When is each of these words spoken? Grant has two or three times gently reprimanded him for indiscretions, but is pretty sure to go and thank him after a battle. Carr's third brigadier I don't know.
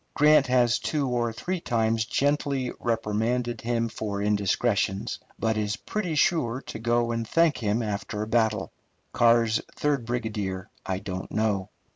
Grant 0.15 0.47
has 0.47 0.79
two 0.79 1.07
or 1.07 1.31
three 1.31 1.59
times 1.61 2.05
gently 2.05 2.71
reprimanded 2.79 3.61
him 3.61 3.87
for 3.87 4.19
indiscretions, 4.19 5.19
but 5.37 5.57
is 5.57 5.75
pretty 5.77 6.15
sure 6.15 6.59
to 6.61 6.79
go 6.79 7.11
and 7.11 7.27
thank 7.27 7.57
him 7.59 7.83
after 7.83 8.23
a 8.23 8.27
battle. 8.27 8.71
Carr's 9.13 9.61
third 9.75 10.07
brigadier 10.07 10.71
I 10.83 10.97
don't 10.97 11.31
know. 11.31 11.69